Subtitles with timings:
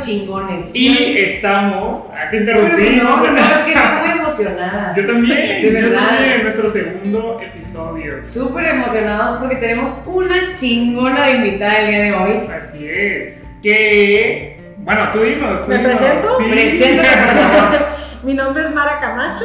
[0.00, 0.70] chingones.
[0.74, 2.04] Y estamos.
[2.12, 3.00] ¿A qué interrumpí?
[3.02, 4.94] No, no, es que estoy muy emocionada.
[4.96, 5.62] Yo también.
[5.62, 5.90] De verdad.
[5.90, 8.24] Yo también, nuestro segundo episodio.
[8.24, 12.50] Súper emocionados porque tenemos una chingona de invitada el día de hoy.
[12.58, 13.50] Así es.
[13.62, 14.74] Que.
[14.78, 15.68] Bueno, tú dinos.
[15.68, 16.28] ¿Me presento?
[16.38, 16.98] Sí.
[16.98, 17.86] Favor.
[18.22, 19.44] Mi nombre es Mara Camacho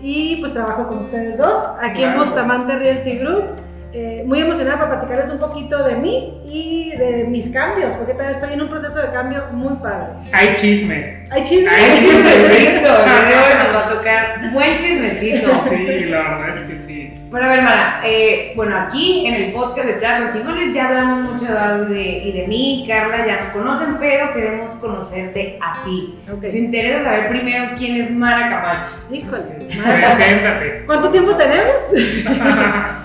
[0.00, 2.16] y pues trabajo con ustedes dos aquí en.
[2.16, 3.67] Bustamante Realty Group.
[3.92, 8.32] Eh, muy emocionada para platicarles un poquito de mí y de mis cambios, porque también
[8.32, 10.08] estoy en un proceso de cambio muy padre.
[10.32, 11.24] Hay chisme.
[11.30, 11.72] Hay chismes.
[11.74, 12.88] Ay, Hay chismecito.
[12.98, 15.50] El día de hoy nos va a tocar buen chismecito.
[15.70, 17.14] Sí, la verdad es que sí.
[17.30, 21.30] Pero a ver, Mara, eh, bueno, aquí en el podcast de con Chingones ya hablamos
[21.30, 26.18] mucho de Eduardo y de, mí, Carla ya nos conocen, pero queremos conocerte a ti.
[26.30, 26.44] Ok.
[26.44, 28.90] Nos interesa saber primero quién es Mara Camacho.
[29.10, 29.68] Híjole.
[29.76, 30.16] Mara.
[30.16, 30.84] Preséntate.
[30.86, 31.76] ¿Cuánto tiempo tenemos?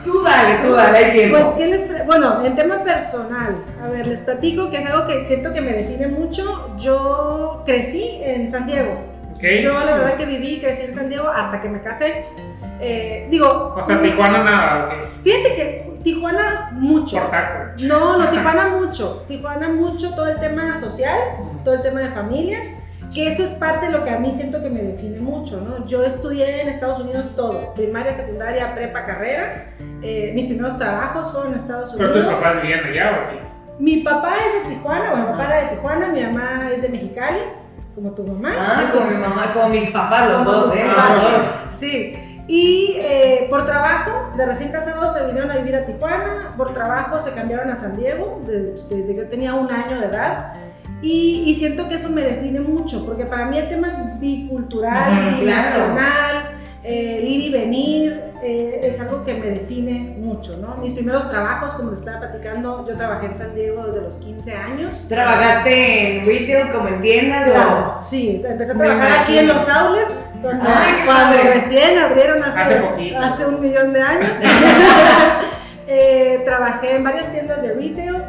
[0.03, 0.72] Tú dale, tú
[1.13, 1.37] tiempo.
[1.37, 5.25] Pues, ¿qué les bueno, en tema personal, a ver, les platico que es algo que
[5.25, 6.75] siento que me define mucho.
[6.77, 8.97] Yo crecí en San Diego.
[9.41, 12.23] Yo la verdad que viví y crecí en San Diego hasta que me casé.
[12.79, 15.23] Eh, digo, O sea, Tijuana nada, ok.
[15.23, 17.17] fíjate que Tijuana mucho.
[17.17, 17.83] Por tacos.
[17.83, 19.23] No, no, Tijuana mucho.
[19.27, 21.17] Tijuana mucho, todo el tema social,
[21.63, 22.59] todo el tema de familia,
[23.13, 25.85] que eso es parte de lo que a mí siento que me define mucho, ¿no?
[25.85, 29.65] Yo estudié en Estados Unidos todo, primaria, secundaria, prepa, carrera.
[30.01, 32.29] Eh, mis primeros trabajos fueron en Estados Pero Unidos.
[32.29, 33.39] tus papás vivían allá o aquí.
[33.79, 36.89] Mi papá es de Tijuana, bueno, mi papá era de Tijuana, mi mamá es de
[36.89, 37.39] Mexicali,
[37.95, 38.53] como tu mamá.
[38.57, 40.85] Ah, como mi mamá, como mis papás, los dos, ¿eh?
[40.87, 41.41] Los dos.
[41.75, 42.13] Sí.
[42.45, 47.17] Y eh, por trabajo, de recién casados se vinieron a vivir a Tijuana, por trabajo
[47.19, 50.53] se cambiaron a San Diego de- desde que yo tenía un año de edad.
[51.03, 56.51] Y, y siento que eso me define mucho, porque para mí el tema bicultural, binacional,
[56.81, 60.75] eh, ir y venir, eh, es algo que me define mucho, ¿no?
[60.77, 64.53] Mis primeros trabajos, como les estaba platicando, yo trabajé en San Diego desde los 15
[64.53, 65.05] años.
[65.09, 70.31] ¿Trabajaste en retail como en tiendas Claro, sí, empecé a trabajar aquí en los outlets
[70.41, 74.29] cuando, Ay, cuando recién abrieron hace, Hace hace un millón de años.
[75.85, 78.23] Eh, trabajé en varias tiendas de retail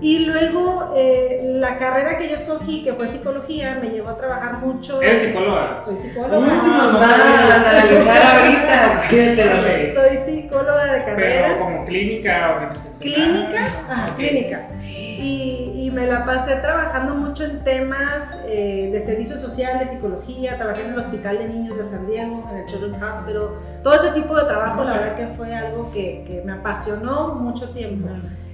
[0.00, 4.58] y luego eh, la carrera que yo escogí, que fue psicología, me llevó a trabajar
[4.58, 5.00] mucho.
[5.02, 5.74] ¿Eres psicóloga?
[5.74, 6.38] Soy psicóloga.
[6.38, 7.54] Uy, nos no va sabía.
[7.54, 9.92] a analizar ahorita.
[9.92, 11.46] Soy psicóloga de carrera.
[11.48, 13.00] Pero como clínica, organización.
[13.00, 14.68] Clínica, ajá, clínica.
[14.86, 20.82] Y, y me la pasé trabajando mucho en temas eh, de servicios sociales, psicología, trabajé
[20.82, 23.50] en el Hospital de Niños de San Diego, en el Children's Hospital.
[23.82, 27.68] Todo ese tipo de trabajo, la verdad que fue algo que, que me apasionó mucho
[27.70, 28.08] tiempo.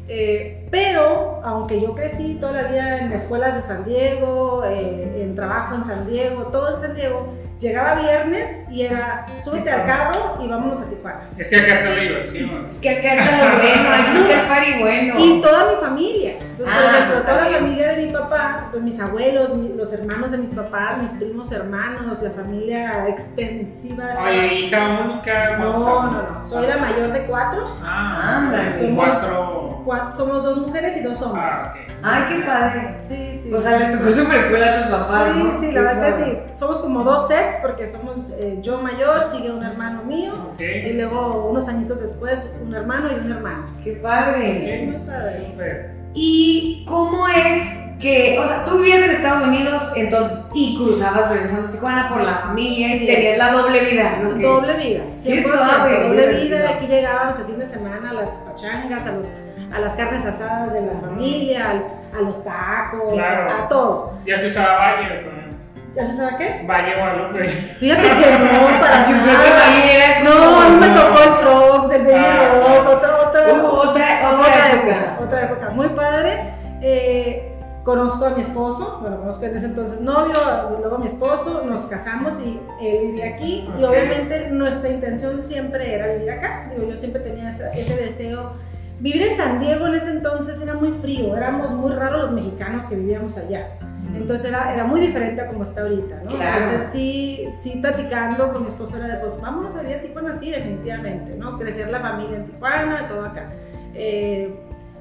[0.09, 5.35] Eh, pero, aunque yo crecí toda la vida en escuelas de San Diego, eh, en
[5.35, 10.39] trabajo en San Diego, todo en San Diego, llegaba viernes y era súbete al carro
[10.45, 11.21] y vámonos a Tijuana.
[11.39, 12.51] Es que acá está la diversión.
[12.51, 15.15] Es que acá está lo bueno, aquí está el party bueno.
[15.19, 16.33] Y toda mi familia.
[16.39, 19.73] Entonces, Ah, por ejemplo, pues, toda la familia de mi papá, entonces, mis abuelos, mi-
[19.75, 24.05] los hermanos de mis papás, mis primos hermanos, la familia extensiva.
[24.23, 25.57] Oye, hija única.
[25.57, 26.47] no, ¿cuántos no, no.
[26.47, 27.65] Soy la mayor de cuatro.
[27.83, 29.83] Ah, son cuatro.
[29.87, 31.59] Cua- somos dos mujeres y dos hombres.
[31.59, 31.97] Ah, ok.
[32.03, 32.97] Ay, qué padre.
[33.03, 33.53] Sí, sí.
[33.53, 35.61] O sea, les tocó súper cool a tus papás, Sí, ¿no?
[35.61, 36.39] sí, la verdad que sí.
[36.55, 40.61] Somos como dos sets porque somos eh, yo mayor, sigue un hermano mío Ok.
[40.61, 43.73] y luego unos añitos después un hermano y una hermana.
[43.83, 44.55] Qué padre.
[44.81, 45.47] Sí, muy padre.
[45.51, 45.97] Súper.
[46.19, 51.39] ¿Y cómo es que, o sea, tú vivías en Estados Unidos entonces y cruzabas de
[51.73, 53.07] Tijuana por la familia y Sí.
[53.07, 54.31] tenías la doble vida, ¿no?
[54.31, 55.03] Doble vida.
[55.19, 56.71] 100%, suave, doble vida.
[56.71, 59.27] Aquí llegábamos el fin de semana a las pachangas, a, los,
[59.77, 61.85] a las carnes asadas de la familia, al-
[62.19, 63.47] a los tacos, Claro.
[63.65, 64.13] a todo.
[64.27, 65.47] Ya se usaba Valle también.
[65.95, 66.67] ¿Ya se sabe qué?
[66.67, 67.49] Valle Guadalupe.
[67.49, 70.21] Fíjate que no, para Yo creo que nada.
[70.25, 72.63] No, a mí me tocó el Frogs, el Baby Ah.
[72.67, 75.17] Rock, otra, otra, Uh, otra, otra época.
[75.23, 76.53] Otra época, muy padre.
[76.83, 77.53] Eh,
[77.85, 80.35] conozco a mi esposo, bueno, conozco en ese entonces novio,
[80.81, 83.69] luego a mi esposo, nos casamos y él vivía aquí.
[83.79, 83.91] Y Ok.
[83.91, 86.69] obviamente nuestra intención siempre era vivir acá.
[86.75, 88.53] Digo, yo siempre tenía ese, ese deseo.
[89.01, 92.87] Vivir en San Diego en ese entonces era muy frío, éramos muy raros los mexicanos
[92.87, 93.69] que vivíamos allá.
[94.15, 96.31] Entonces era, era muy diferente a como está ahorita, ¿no?
[96.31, 96.65] Claro.
[96.65, 100.39] Entonces sí, sí platicando con mi esposo era de, pues vámonos a vivir a Tijuana,
[100.39, 101.59] sí, definitivamente, ¿no?
[101.59, 103.51] Crecer la familia en Tijuana, todo acá.
[103.95, 104.55] Eh,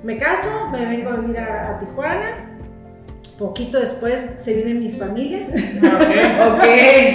[0.03, 2.51] me caso, me vengo a vivir a, a Tijuana.
[3.39, 5.44] Poquito después se vienen mis familias.
[5.50, 5.56] Ok.
[6.56, 6.63] Ok.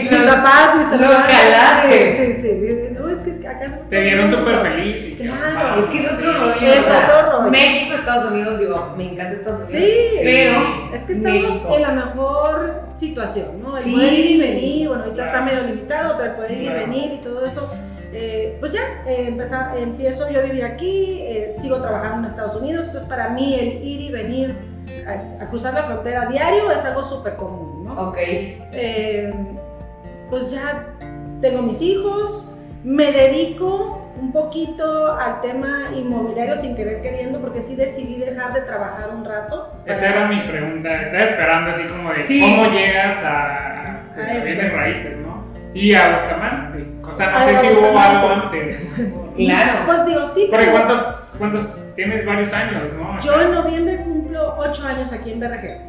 [0.02, 1.22] mis los- papás, mis los hermanos.
[1.22, 2.16] jalaste.
[2.16, 2.89] Sí, sí, sí.
[3.26, 5.04] Es que acá es Te vieron súper feliz.
[5.04, 5.36] y Claro.
[5.44, 6.66] ah, Es que es otro rollo.
[6.66, 7.50] Es o sea, otro rollo.
[7.50, 9.82] México, Estados Unidos, digo, me encanta Estados Unidos.
[9.82, 10.18] Sí.
[10.22, 10.60] Pero
[10.94, 11.76] Es que estamos México.
[11.76, 13.76] en la mejor situación, ¿no?
[13.76, 13.92] El Sí.
[13.92, 15.38] poder ir y venir, bueno, ahorita Claro.
[15.38, 17.70] está medio limitado, pero el poder ir y venir y todo eso.
[18.12, 22.56] eh, pues ya, eh, empeza- empiezo yo a vivir aquí, eh, sigo trabajando en Estados
[22.56, 24.56] Unidos, entonces para mí el ir y venir
[25.06, 28.08] a, a cruzar la frontera diario es algo súper común, ¿no?
[28.08, 28.16] Ok.
[28.20, 29.32] Eh,
[30.28, 30.86] pues ya
[31.40, 32.49] tengo mis hijos,
[32.84, 38.62] me dedico un poquito al tema inmobiliario sin querer queriendo, porque sí decidí dejar de
[38.62, 39.72] trabajar un rato.
[39.86, 41.02] Esa era mi pregunta.
[41.02, 42.40] Estaba esperando así como de Sí.
[42.40, 45.44] cómo llegas a, pues, A bienes raíces, ¿no?
[45.72, 46.86] Y a Bustamante.
[47.08, 48.76] O sea, no A sé si hubo algo antes.
[49.36, 49.72] Claro.
[49.86, 51.92] Pues digo, sí, Porque pero ¿cuánto, ¿cuántos?
[51.94, 53.18] Tienes varios años, ¿no?
[53.20, 55.80] yo en noviembre cumplo 8 años aquí en BRG.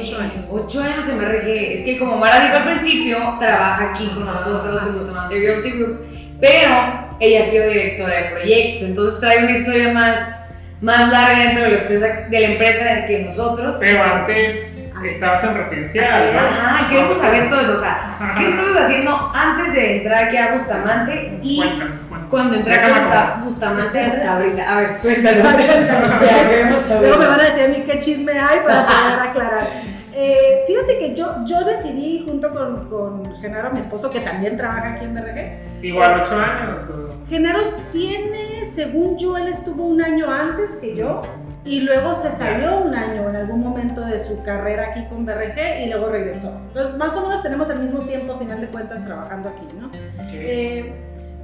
[0.00, 0.46] 8 años.
[0.50, 1.48] Ocho años en BRG.
[1.48, 6.06] Es que como Mara dijo al principio, trabaja aquí con nosotros en Bustamante Realty Group,
[6.40, 10.40] pero ella ha sido directora de proyectos, entonces trae una historia más,
[10.80, 13.76] más larga dentro de la empresa, de la empresa que nosotros.
[13.80, 16.38] Pero antes estabas en residencial, ¿no?
[16.38, 20.52] Ajá, queremos saber todo eso, o sea, ¿qué estabas haciendo antes de entrar aquí a
[20.54, 22.30] Bustamante y Cuéntanos, cuéntanos.
[22.30, 24.72] cuando entraste a Bustamante hasta ahorita?
[24.72, 25.56] A ver, cuéntanos.
[26.22, 27.02] ya, queremos saber.
[27.08, 29.68] Luego me van a decir a mí qué chisme hay para poder aclarar.
[30.16, 34.92] Eh, fíjate que yo, yo decidí junto con, con Genaro, mi esposo, que también trabaja
[34.94, 35.82] aquí en BRG.
[35.84, 36.88] Igual ocho años.
[36.90, 37.60] o- Genaro
[37.92, 41.20] tiene, según yo, él estuvo un año antes que yo
[41.64, 45.82] y luego se salió un año en algún momento de su carrera aquí con BRG
[45.84, 46.48] y luego regresó.
[46.68, 49.86] Entonces, más o menos tenemos el mismo tiempo, a final de cuentas, trabajando aquí, ¿no?
[49.88, 50.30] Ok.
[50.32, 50.92] Eh,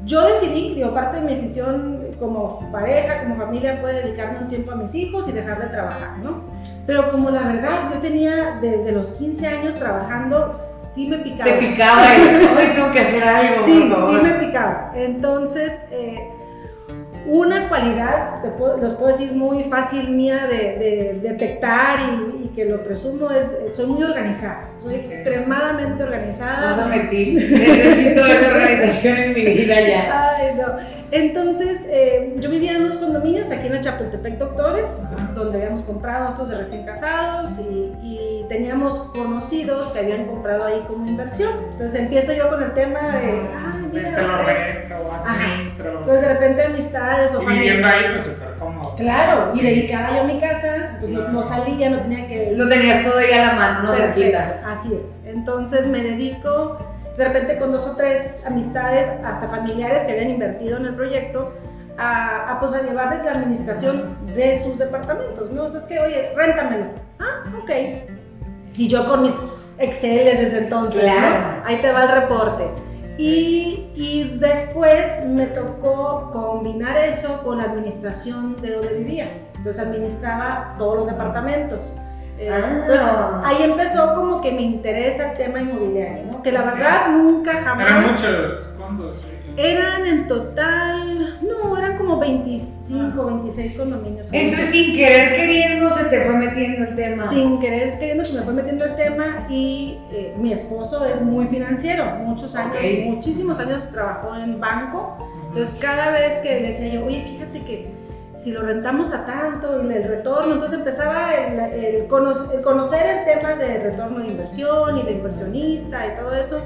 [0.04, 4.72] yo decidí, digo, parte de mi decisión como pareja, como familia, fue dedicarme un tiempo
[4.72, 6.42] a mis hijos y dejar de trabajar, ¿no?
[6.86, 10.50] Pero como la verdad, yo tenía desde los 15 años trabajando,
[10.92, 11.44] sí me picaba.
[11.44, 12.20] Te picaba y
[12.58, 14.16] hoy tengo que hacer algo, Sí, por favor.
[14.16, 14.92] sí me picaba.
[14.96, 16.28] Entonces, eh,
[17.26, 22.48] una cualidad, te puedo- los puedo decir muy fácil mía de, de detectar y, y
[22.56, 24.69] que lo presumo es, soy muy organizada.
[24.82, 26.70] Soy extremadamente organizada.
[26.70, 27.50] Pásame tips.
[27.50, 30.36] Necesito esa organización en mi vida ya.
[30.36, 31.00] Ay, no.
[31.12, 35.32] Entonces, eh, yo vivía en unos condominios aquí en el Chapultepec Doctores, Ajá.
[35.34, 40.84] donde habíamos comprado nosotros de recién casados y, y teníamos conocidos que habían comprado ahí
[40.86, 41.50] como inversión.
[41.72, 45.98] Entonces empiezo yo con el tema de, ah, mira, Te lo rento, administro.
[45.98, 47.62] entonces de repente amistades o Y familia.
[47.74, 48.26] viviendo ahí, pues
[49.00, 52.52] Claro, y dedicada yo a mi casa, pues no, no salía, no tenía que...
[52.56, 54.60] Lo tenías todo ahí a la mano, no se quita.
[54.66, 55.26] Así es.
[55.26, 56.78] Entonces me dedico,
[57.16, 61.52] de repente con dos o tres amistades, hasta familiares que habían invertido en el proyecto,
[61.98, 65.64] a, a, pues, a llevarles la administración de sus departamentos, ¿no?
[65.64, 66.86] O sea, es que, oye, réntamelo.
[67.18, 67.70] Ah, ok.
[68.76, 69.34] Y yo con mis
[69.78, 71.38] Exceles desde entonces, Claro.
[71.40, 71.64] ¿no?
[71.66, 72.64] Ahí te va el reporte.
[73.18, 79.30] Y, y después me tocó combinar eso con la administración de donde vivía.
[79.56, 81.96] Entonces administraba todos los departamentos.
[82.38, 82.70] Eh, Ah.
[82.70, 83.06] Entonces
[83.44, 86.42] ahí empezó como que me interesa el tema inmobiliario, ¿no?
[86.42, 87.90] Que la verdad nunca jamás...
[87.90, 88.74] Eran muchos.
[88.78, 89.24] ¿Cuántos?
[89.58, 91.29] Eran en total,
[92.10, 94.28] como 25, 26 condominios.
[94.32, 97.28] Entonces, sin querer queriendo, se te fue metiendo el tema.
[97.28, 101.46] sin querer queriendo se me fue metiendo el tema y eh, mi esposo es muy
[101.46, 103.06] financiero, muchos años, Ok.
[103.14, 105.16] muchísimos años trabajó en banco,
[105.48, 108.00] entonces cada vez que le decía yo, oye, fíjate que
[108.34, 113.18] si lo rentamos a tanto, el, el retorno, entonces empezaba el, el cono- el conocer
[113.18, 116.60] el tema de retorno de inversión y de inversionista y todo eso,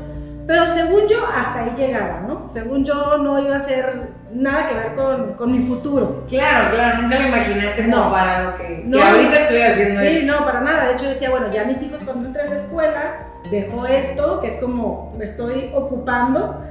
[0.46, 2.48] pero según yo hasta ahí llegaba, ¿no?
[2.48, 6.24] Según yo no iba a ser nada que ver con, con mi futuro.
[6.28, 8.10] Claro, claro, nunca lo imaginaste como No.
[8.10, 9.02] para lo que, que No.
[9.02, 10.32] ahorita estoy haciendo Sí, esto.
[10.32, 10.86] no, para nada.
[10.88, 13.14] De hecho, decía, bueno, ya mis hijos cuando entren a la escuela,
[13.50, 16.62] dejo esto, que es como me estoy ocupando,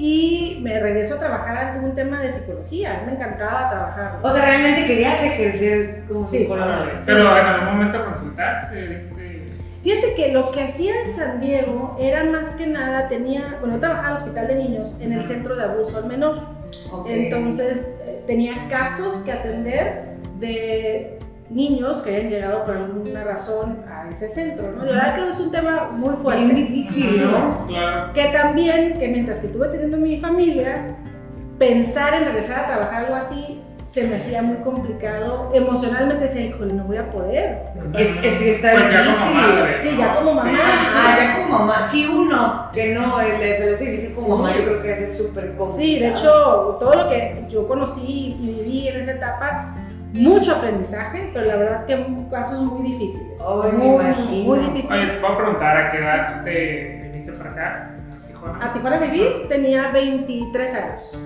[0.00, 2.92] y me regreso a trabajar algún tema de psicología.
[2.92, 4.12] A mí me encantaba trabajar.
[4.22, 6.38] O sea, realmente querías ejercer como Sí.
[6.38, 6.86] psicóloga.
[7.04, 8.94] Pero en algún momento consultaste.
[8.94, 9.27] Este...
[9.82, 14.08] Fíjate que lo que hacía en San Diego era más que nada, tenía, bueno, trabajaba
[14.08, 16.38] en el hospital de niños en el centro de abuso al menor.
[16.92, 17.06] Ok.
[17.08, 21.18] Entonces eh, tenía casos que atender de
[21.50, 24.84] niños que habían llegado por alguna razón a ese centro, ¿no?
[24.84, 26.44] De verdad que es un tema muy fuerte.
[26.44, 27.66] Bien difícil, ¿no?
[27.66, 28.12] Claro.
[28.12, 30.96] Que también, que mientras que estuve teniendo mi familia,
[31.58, 33.57] pensar en regresar a trabajar algo así
[33.90, 35.50] se me hacía muy complicado.
[35.54, 37.58] Emocionalmente decía, híjole, no voy a poder.
[37.98, 39.34] Es, es que está Pues ya como difícil.
[39.40, 40.50] madre, Sí, ya como mamá.
[40.62, 41.88] Ajá, ya como mamá.
[41.88, 44.32] Sí, uno que no, el de se le difícil como Sí.
[44.32, 45.76] mamá, yo creo que es súper complicado.
[45.76, 49.74] Sí, de hecho, todo lo que yo conocí y viví en esa etapa,
[50.12, 53.40] mucho aprendizaje, pero la verdad que casos muy difíciles.
[53.40, 54.44] Ay, me muy, imagino.
[54.54, 54.90] muy difíciles.
[55.10, 57.90] Oye, voy a preguntar a qué edad te viniste para acá,
[58.60, 58.98] a Tijuana.
[58.98, 61.20] Viví, tenía 23 años.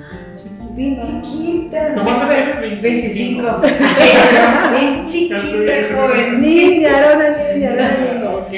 [0.71, 1.95] Bien chiquita.
[1.95, 2.83] ¿Tú cuántos tienes?
[2.83, 3.61] 25.
[4.71, 6.41] Bien chiquita, joven.
[6.41, 8.31] Niña, era una niña, era una niña.
[8.31, 8.52] Ok.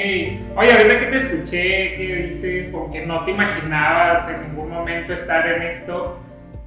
[0.57, 5.13] Oye, ahorita que te escuché, que dices como que no te imaginabas en ningún momento
[5.13, 6.19] estar en esto,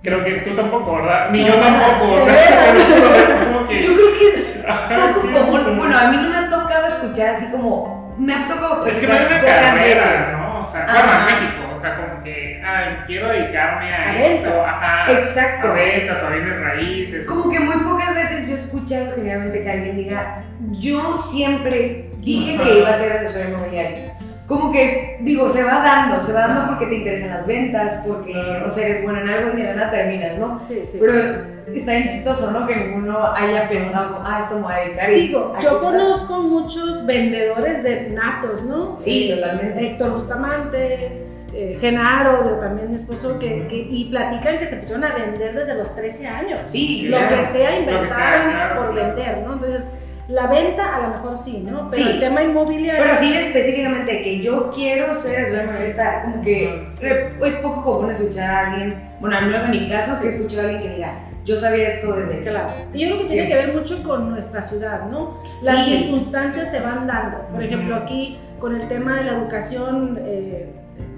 [0.03, 1.31] creo que tú tampoco, ¿verdad?
[1.31, 3.83] Ni yo tampoco, o sea, pero es como que...
[3.83, 5.79] Yo creo que es poco común.
[5.79, 8.15] Bueno, a mí no me ha tocado escuchar así como.
[8.19, 10.33] Me ha tocado Es que no hay una carrera, veces.
[10.37, 10.61] ¿no?
[10.61, 14.67] O sea, bueno, en México, sea, como que, ay, quiero dedicarme a, A esto, ventas.
[14.67, 15.69] ajá, Exacto.
[15.69, 17.27] a ventas, a bienes raíces.
[17.27, 20.43] Como que muy pocas veces yo he escuchado generalmente que alguien diga,
[20.73, 22.65] yo siempre dije Ajá.
[22.65, 24.19] que iba a ser asesor inmobiliario.
[24.47, 28.33] Como que, digo, se va dando, se va dando porque te interesan las ventas, porque,
[28.33, 28.67] Claro.
[28.67, 30.59] o sea, eres bueno en algo y de la nada terminas, ¿no?
[30.65, 30.97] Sí, sí.
[30.99, 31.13] Pero
[31.75, 32.67] está bien chistoso, ¿no?
[32.67, 35.11] Que ninguno haya pensado, como, ah, esto me voy a dedicar.
[35.11, 35.83] Digo, yo estás.
[35.83, 38.97] conozco muchos vendedores de natos, ¿no?
[38.97, 39.87] Sí, Eh, totalmente.
[39.87, 41.27] Héctor Bustamante,
[41.61, 45.75] eh, Genaro, también mi esposo, que, que- y platican que se pusieron a vender desde
[45.75, 46.61] los 13 años.
[46.69, 47.37] Sí, Lo claro.
[47.37, 49.55] que sea inventaron claro, por vender, ¿no?
[49.55, 49.91] Entonces,
[50.29, 51.89] la venta a lo mejor sí, ¿no?
[51.91, 52.11] Pero Sí.
[52.13, 53.03] el tema inmobiliario.
[53.03, 56.85] Pero sí específicamente que yo quiero ser inmobiliario está como que
[57.45, 60.65] es poco común escuchar a alguien, bueno, al menos en mi caso, que escucho a
[60.65, 61.13] alguien que diga,
[61.45, 62.69] yo sabía esto desde Claro.
[62.95, 63.49] Y yo creo que tiene Sí.
[63.49, 65.41] que ver mucho con nuestra ciudad, ¿no?
[65.65, 65.97] Las Sí.
[65.99, 67.39] circunstancias se van dando.
[67.51, 68.05] Por ejemplo, Ujú.
[68.05, 70.69] aquí con el tema de la educación eh,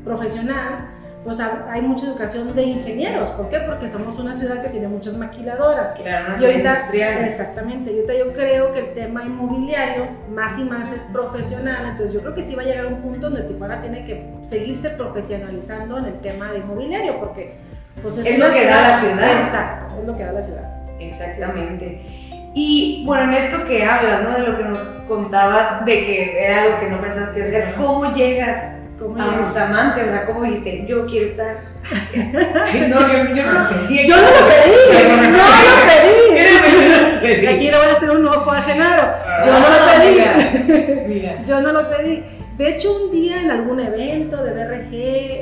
[0.04, 0.88] profesional,
[1.25, 3.28] pues ha- hay mucha educación de ingenieros.
[3.30, 3.59] ¿Por qué?
[3.61, 5.92] Porque somos una ciudad que tiene muchas maquiladoras.
[6.00, 7.25] Claro, Y ciudad ahorita, industrial.
[7.25, 12.14] exactamente, y ahorita yo creo que el tema inmobiliario más y más es profesional, entonces
[12.14, 14.88] yo creo que sí va a llegar a un punto donde Tijuana tiene que seguirse
[14.90, 17.54] profesionalizando en el tema de inmobiliario, porque
[18.02, 19.33] pues Es una lo que da la ciudad.
[19.35, 20.64] Exacto, es lo que da la ciudad.
[20.99, 22.00] Exactamente.
[22.54, 24.30] Y bueno, en esto que hablas, ¿no?
[24.33, 27.75] De lo que nos contabas, de que era algo que no pensabas que Sí, hacer.
[27.76, 29.38] ¿cómo llegas ¿Cómo a?
[29.38, 30.02] Bustamante?
[30.02, 31.57] O sea, ¿cómo dijiste, yo quiero estar?
[32.88, 34.07] No, yo, yo no lo pedí.
[34.07, 34.76] Yo no lo pedí,
[35.33, 37.47] no lo pedí.
[37.49, 39.02] Aquí le voy a hacer un ojo a Genaro.
[39.26, 40.14] Ah, Yo no lo Ah, pedí.
[40.14, 41.42] Mira, mira.
[41.45, 42.25] Yo no lo pedí.
[42.59, 44.92] De hecho, un día en algún evento de BRG,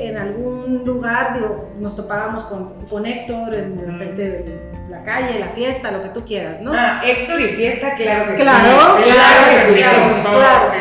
[0.07, 4.45] en algún lugar, digo, nos topábamos con, con Héctor, en de repente
[4.85, 6.71] en la calle, la fiesta, lo que tú quieras, ¿no?
[6.73, 9.03] Ah, Héctor y fiesta, claro que Claro, sí.
[9.11, 9.85] Claro se que sí.
[10.23, 10.71] todo, claro.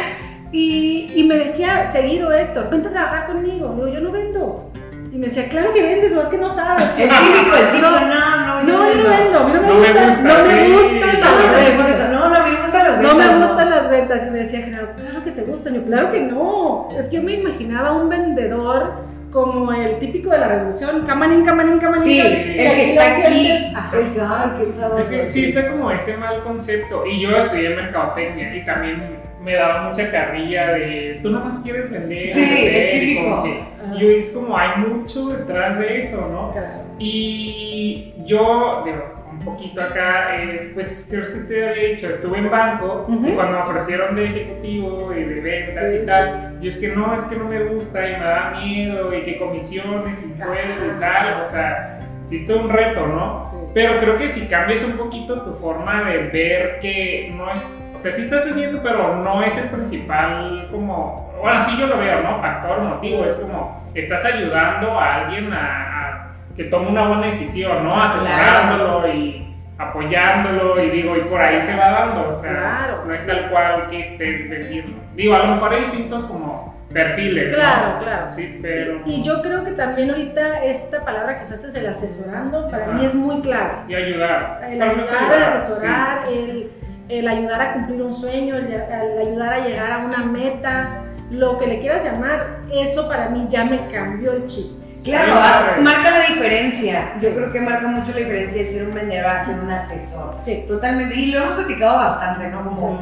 [0.52, 3.74] Y, y me decía seguido Héctor, vente a trabajar conmigo.
[3.74, 4.70] Digo, yo no vendo.
[5.12, 6.98] Y me decía, claro que vendes, no es que no sabes.
[6.98, 9.74] El típico, el típico, no, no, No, yo no vendo, a mí no me No
[9.74, 12.10] me gusta, no me gustan las ventas.
[12.10, 13.36] No, no, a mí me gustan las No ventas.
[13.38, 14.26] me gustan las ventas.
[14.26, 15.74] Y me decía Genaro, claro que te gustan.
[15.74, 16.88] Yo, claro que no.
[16.98, 21.78] Es que yo me imaginaba un vendedor como el típico de la revolución, camanín, camanín,
[21.78, 22.04] camanín.
[22.04, 23.50] Sí, el que está aquí.
[23.92, 27.04] El que, ay, qué sí está como ese mal concepto.
[27.06, 32.26] Y yo estudié mercadotecnia y también me daba mucha carrilla de tú nomás quieres vender.
[32.26, 33.62] Sí, vender", y como típico.
[33.98, 36.52] que- y es como hay mucho detrás de eso, ¿no?
[36.52, 36.84] Claro.
[36.98, 41.18] Y yo, digo, un poquito acá, es, pues, que
[41.54, 43.28] te había dicho, estuve en banco Ujú.
[43.28, 46.88] y cuando me ofrecieron de ejecutivo y de ventas Sí, y tal, yo es que
[46.88, 50.84] no, es que no me gusta y me da miedo y que comisiones y sueldo
[50.96, 53.46] y tal, o sea, sí está un reto, ¿no?
[53.48, 53.56] Sí.
[53.74, 57.64] Pero creo que si cambias un poquito tu forma de ver que no es,
[57.98, 61.98] o sea, sí estás vendiendo, pero no es el principal como, bueno, sí yo lo
[61.98, 62.36] veo, ¿no?
[62.40, 67.84] Factor, motivo, es como, estás ayudando a alguien a, a que tome una buena decisión,
[67.84, 67.92] ¿no?
[67.92, 68.08] Claro.
[68.08, 69.44] Asesorándolo y
[69.78, 73.26] apoyándolo y digo, y por ahí se va dando, o sea, Claro, no es sí.
[73.26, 74.92] tal cual que estés vendiendo.
[75.14, 77.58] Digo, a lo mejor hay distintos como perfiles, ¿no?
[77.58, 78.30] Claro, claro.
[78.30, 79.00] Sí, pero...
[79.04, 83.00] Y, y yo creo que también ahorita esta palabra que usaste, el asesorando, para mí
[83.02, 83.06] Ah.
[83.06, 83.72] es muy clave.
[83.88, 84.60] Y ayudar.
[84.70, 85.58] El vez ayudar, el sí.
[85.58, 86.70] asesorar, el,
[87.08, 91.58] el ayudar a cumplir un sueño, el, el ayudar a llegar a una meta, lo
[91.58, 94.78] que le quieras llamar, eso para mí ya me cambió el chip.
[95.04, 95.32] Claro,
[95.80, 97.12] marca la diferencia.
[97.16, 97.26] Sí.
[97.26, 100.36] Yo creo que marca mucho la diferencia el ser un vendedor a ser un asesor.
[100.42, 100.64] Sí.
[100.66, 101.14] Totalmente.
[101.14, 102.64] Y lo hemos platicado bastante, ¿no?
[102.64, 103.00] Como,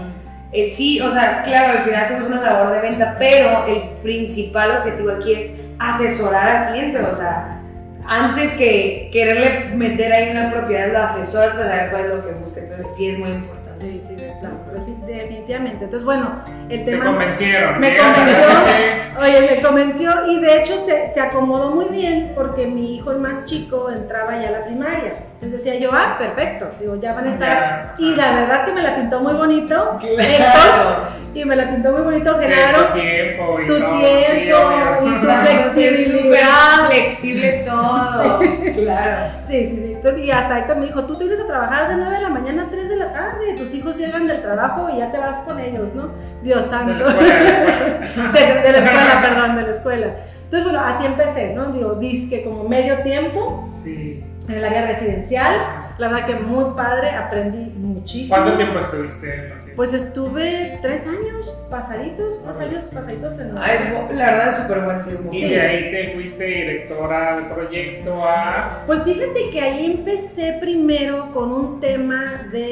[0.52, 4.78] eh, sí, o sea, claro, al final hacemos una labor de venta, pero el principal
[4.78, 7.00] objetivo aquí es asesorar al cliente.
[7.00, 7.60] O sea,
[8.06, 12.32] antes que quererle meter ahí una propiedad, lo asesoras para saber cuál es lo que
[12.32, 12.60] busca.
[12.60, 13.65] Entonces, sí es muy importante.
[13.78, 15.84] Sí, sí, claro, defi- definitivamente.
[15.84, 17.04] Entonces, bueno, el Te tema...
[17.06, 17.78] convencieron.
[17.80, 19.20] Me Llegas a convenció.
[19.20, 23.18] Oye, me convenció y de hecho se, se acomodó muy bien porque mi hijo el
[23.18, 25.14] más chico entraba ya a la primaria.
[25.34, 27.50] Entonces decía yo, ah, perfecto, digo, ya van a estar.
[27.50, 27.94] Ya.
[27.98, 30.96] Y la verdad que me la pintó muy bonito, Héctor, Claro.
[31.34, 32.86] y me la pintó muy bonito, de Genaro.
[32.88, 35.26] Tu tiempo y tu tiempo sí, y tu
[35.74, 36.86] ser súper flexibilidad.
[36.88, 38.40] flexible todo.
[38.76, 39.32] Claro.
[39.46, 39.95] Sí, sí, sí.
[40.08, 42.28] Entonces, Y hasta Héctor me dijo, tú te vienes a trabajar de 9 de la
[42.28, 45.40] mañana a 3 de la tarde, tus hijos llegan del trabajo y ya te vas
[45.40, 46.10] con ellos, ¿no?
[46.42, 47.04] Dios santo.
[47.04, 48.32] de la escuela.
[48.32, 50.06] de, de la escuela, perdón, de la escuela.
[50.44, 51.72] Entonces, bueno, así empecé, ¿no?
[51.72, 54.22] Digo, disque como medio tiempo Sí.
[54.48, 55.54] En el área residencial.
[55.98, 58.36] La verdad que muy padre, aprendí muchísimo.
[58.36, 63.72] ¿Cuánto tiempo estuviste en los Pues estuve tres años pasaditos, tres años pasaditos en Ah,
[63.74, 65.30] es bu- la verdad es súper buen tiempo.
[65.32, 65.48] Y Sí.
[65.50, 68.82] de ahí te fuiste directora de proyecto a.
[68.86, 72.68] Pues fíjate que ahí empecé primero con un tema de,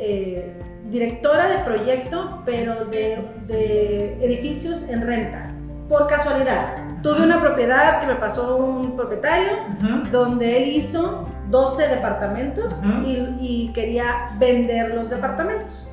[0.00, 0.52] eh,
[0.90, 3.18] directora de proyecto, pero de,
[3.48, 5.50] de edificios en renta,
[5.88, 6.76] por casualidad.
[7.06, 9.48] Tuve una propiedad que me pasó un propietario
[9.78, 10.10] Ujú.
[10.10, 13.06] donde él hizo 12 departamentos Ujú.
[13.06, 15.88] y, y quería vender los departamentos.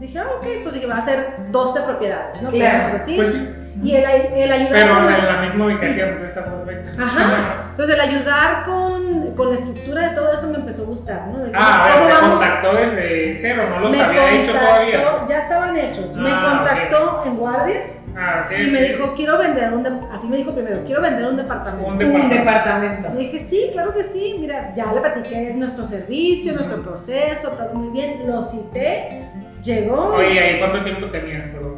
[0.00, 2.50] Dije, ah, ok, pues dije, va a ser 12 propiedades, ¿no?
[2.50, 3.14] Claro, así.
[3.16, 3.48] Pues sí,
[3.82, 7.02] y el, el ayudar pero con- en la misma ubicación está perfecto.
[7.02, 7.60] Ajá.
[7.70, 11.38] Entonces el ayudar con, con la estructura de todo eso me empezó a gustar, ¿no?
[11.44, 15.26] De Ah, a ver, te contactó desde cero, no los me había hecho contactó- todavía.
[15.28, 16.16] Ya estaban hechos.
[16.16, 17.76] me Ah, contactó en guardia
[18.18, 21.86] Ah, y me dijo, quiero vender un así me dijo primero, quiero vender un departamento.
[21.86, 23.08] Un Un departamento.
[23.12, 24.36] Le dije, sí, claro que sí.
[24.40, 28.26] Mira, ya le platiqué nuestro servicio, nuestro proceso, todo muy bien.
[28.26, 29.22] Lo cité,
[29.62, 30.14] llegó.
[30.14, 31.44] Oye, ¿ahí cuánto tiempo tenías?
[31.46, 31.76] Perdón.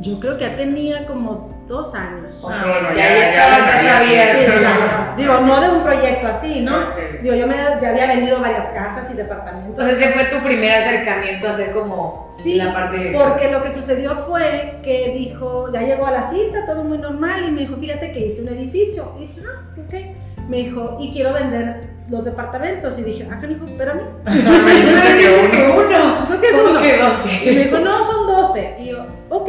[0.00, 2.40] Yo creo que ya tenía como dos años.
[2.42, 4.26] Ok, Ah, bueno, ya, ya- ya ya estabas, lo ya sabías.
[4.28, 4.36] sabías.
[4.38, 4.80] Sí, claro.
[4.80, 5.14] ya.
[5.16, 6.76] Digo, no de un proyecto así, ¿no?
[7.22, 9.68] Digo, yo me, ya había vendido varias casas y departamentos.
[9.70, 13.72] Entonces ese fue tu primer acercamiento a hacer como Sí, la parte Porque lo que
[13.72, 17.76] sucedió fue que dijo, ya llegó a la cita, todo muy normal, y me dijo,
[17.76, 19.14] fíjate que hice un edificio.
[19.18, 20.48] Y dije, ah, ok.
[20.48, 22.98] Me dijo, y quiero vender los departamentos.
[22.98, 24.02] Y dije, ah, canijo, espérame.
[24.26, 26.26] Había que dicho que uno.
[26.30, 26.80] ¿No que es ¿Cómo uno?
[26.80, 27.50] que Y me 12?
[27.64, 28.76] dijo, no, son 12.
[28.78, 29.48] Y yo, ok,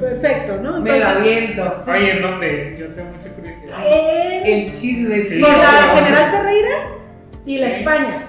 [0.00, 0.80] perfecto, ¿no?
[0.80, 1.82] Me lo aviento.
[1.86, 2.76] Oye, ¿en dónde?
[2.78, 3.76] Yo tengo mucha curiosidad.
[3.86, 5.40] en- El chisme, sí.
[5.40, 5.96] Por la no.
[6.04, 6.76] General Ferreira
[7.44, 7.74] y la Sí.
[7.80, 8.26] España,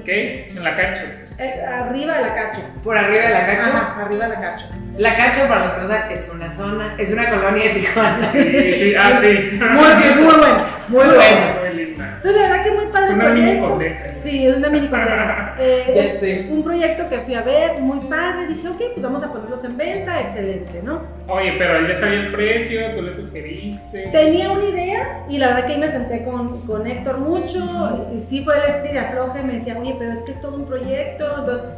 [0.00, 0.08] ¿Ok?
[0.08, 1.02] En la cancha.
[1.38, 2.60] eh, arriba de la Cacho.
[2.82, 3.68] Por arriba de la Cacho.
[3.68, 4.66] Ajá, arriba de la Cacho.
[4.96, 8.28] La Cacho, para los que no saben, es una zona, es una colonia de Tijuana.
[8.32, 9.58] Sí, sí, ah, sí.
[9.58, 10.64] Muy, muy bueno.
[10.88, 11.46] Muy bueno.
[11.60, 12.12] Muy linda.
[12.16, 14.14] Entonces, la verdad que muy padre Es una mini condesa.
[14.14, 15.54] Sí, es una mini condesa.
[15.58, 16.46] Eh, Ya es sé.
[16.50, 18.46] un proyecto que fui a ver, muy padre.
[18.48, 21.02] Dije, ok, pues vamos a ponerlos en venta, excelente, ¿no?
[21.28, 24.08] Oye, pero él ya sabía el precio, tú le sugeriste.
[24.12, 28.08] Tenía una idea y la verdad que ahí me senté con, con Héctor mucho.
[28.14, 29.40] Y sí fue el estilo afloje.
[29.40, 31.34] y Me decía, oye, pero es que es todo un proyecto.
[31.38, 31.68] Entonces,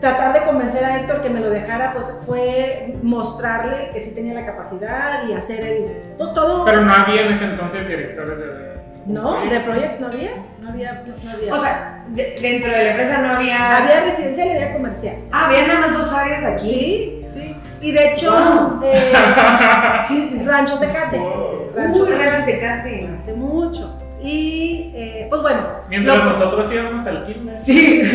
[0.00, 4.34] tratar de convencer a Héctor que me lo dejara, pues fue mostrarle que sí tenía
[4.34, 5.84] la capacidad y hacer el.
[6.18, 6.64] Pues todo.
[6.64, 8.80] Pero no había en ese entonces directores de.
[9.06, 10.30] no, de Projects no había.
[10.60, 11.02] No había.
[11.24, 11.54] No había.
[11.54, 13.76] O sea, de- dentro de la empresa no había.
[13.78, 15.16] había residencial y había comercial.
[15.32, 16.68] Ah, había nada más dos áreas aquí.
[16.70, 17.56] Sí, sí.
[17.82, 18.80] Y de hecho, Wow.
[18.84, 19.12] eh.
[20.46, 21.18] Rancho Tecate.
[21.18, 21.70] Wow.
[21.74, 22.30] Rancho Uy, Tecate.
[22.30, 23.08] Rancho Tecate.
[23.18, 23.98] Hace mucho.
[24.22, 25.66] Y eh, pues bueno.
[25.88, 27.56] Mientras lo- nosotros íbamos al kinder.
[27.58, 28.02] Sí.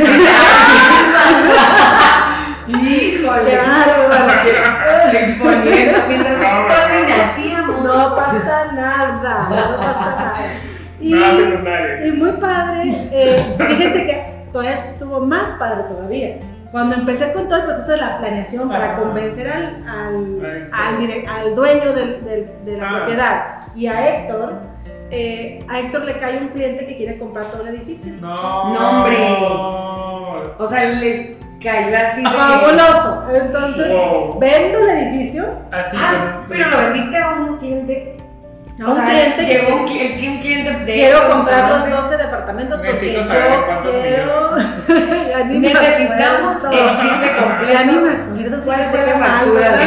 [2.68, 3.52] Híjole.
[3.52, 5.10] Qué bárbaro.
[5.14, 6.00] Exponiendo.
[6.08, 7.06] Mientras No, todavía no.
[7.06, 7.84] ni nacíamos.
[7.84, 10.36] No pasa nada, no pasa nada.
[11.00, 12.08] Y, Nada secundario.
[12.08, 16.38] y muy padre, eh, fíjense que todavía estuvo más padre todavía.
[16.72, 19.00] Cuando empecé con todo el proceso de la planeación para Ah.
[19.00, 22.96] convencer al, al, al, al dueño del- del- de la Ah.
[22.98, 23.44] propiedad
[23.76, 24.54] y a Héctor,
[25.12, 28.14] eh, a Héctor le cae un cliente que quiere comprar todo el edificio.
[28.22, 28.36] No.
[28.74, 29.18] No, hombre.
[30.58, 32.30] O sea, les cayó así de.
[32.30, 33.26] Fabuloso.
[33.34, 34.40] Entonces, Wow.
[34.40, 38.18] vendo el edificio Así Ah, pero lo vendiste a un cliente.
[38.84, 40.94] a un cliente que llegó un, cli- el- un cliente de.
[40.94, 41.90] quiero comprar los Bustamante.
[42.10, 44.52] 12 departamentos porque Necesito yo saber cuántos quiero...
[45.60, 47.74] Necesitamos el chisme completo.
[47.74, 49.80] Ya ni me acuerdo ¿Cuál fue la factura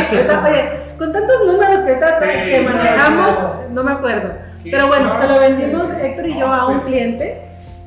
[0.49, 3.37] oye, con tantos números que, Sí, que no, manejamos,
[3.71, 4.48] no me acuerdo.
[4.63, 5.21] Sí, Pero bueno, no.
[5.21, 7.41] se lo vendimos Héctor y yo a un cliente.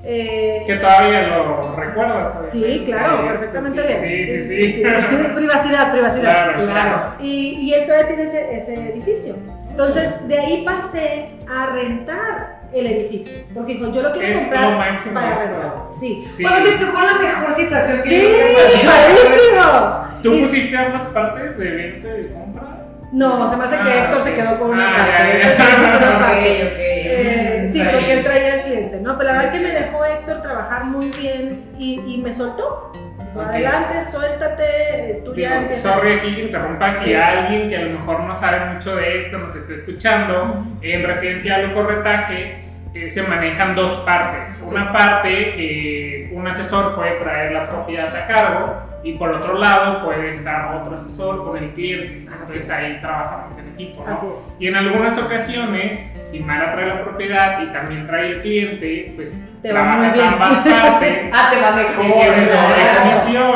[0.04, 2.40] eh, Que todavía lo recuerdas.
[2.50, 4.00] sí, claro, Sí, perfectamente bien.
[4.00, 4.84] Sí, sí, sí.
[5.36, 6.54] privacidad, privacidad.
[6.54, 6.66] Claro.
[6.66, 7.02] Claro.
[7.20, 9.36] Y, y él todavía tiene ese, ese edificio.
[9.70, 13.38] Entonces, de ahí pasé a rentar el edificio.
[13.54, 15.54] Porque dijo, yo lo quiero Es comprar lo máximo para eso.
[15.54, 15.74] rentar.
[15.92, 16.24] Sí.
[16.26, 16.46] Sí.
[16.46, 18.88] O sea, te tocó la mejor situación que ¡Sí!
[18.88, 20.22] ¡Padrísimo!
[20.24, 22.71] ¿Tú Y- pusiste ambas partes de venta y de compra?
[23.12, 24.36] No, se me hace que Ah, Héctor se ok.
[24.36, 25.12] quedó con una Ah, parte.
[25.12, 25.50] ya, ya.
[25.50, 26.63] Héctor se quedó con una Ok, parte.
[26.63, 26.80] ok.
[27.13, 29.17] Eh, sí, porque él traía al cliente, ¿no?
[29.17, 32.91] Pero la verdad que me dejó Héctor trabajar muy bien y, y me soltó.
[33.38, 35.93] Adelante, suéltate, eh, tú ya empiezas.
[35.93, 37.13] sorry aquí que interrumpa, si Sí.
[37.15, 41.71] alguien que a lo mejor no sabe mucho de esto nos está escuchando, en residencial
[41.71, 44.60] o corretaje eh, se manejan dos partes.
[44.67, 50.04] Una parte que un asesor puede traer la propiedad a cargo y por otro lado
[50.06, 52.28] puede estar otro asesor con el cliente.
[52.32, 52.70] Entonces es.
[52.70, 54.04] ahí trabajamos en equipo.
[54.06, 54.14] ¿no?
[54.14, 54.56] Así es.
[54.60, 59.36] Y en algunas ocasiones, si Mara trae la propiedad y también trae el cliente, pues
[59.62, 60.28] Te va muy trabajas bien.
[60.28, 60.50] ambas
[60.92, 61.30] partes.
[61.34, 62.06] Ah, te va y mejor.
[62.22, 63.52] tienes doble comisión.